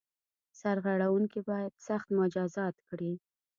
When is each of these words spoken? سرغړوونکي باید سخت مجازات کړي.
سرغړوونکي 0.59 1.39
باید 1.49 1.73
سخت 1.87 2.07
مجازات 2.19 2.75
کړي. 2.87 3.13